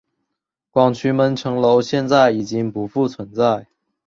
[0.71, 3.67] 广渠门城楼现在已经不复存在。